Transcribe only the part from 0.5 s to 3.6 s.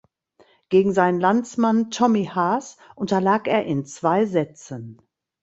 Gegen seinen Landsmann Tommy Haas unterlag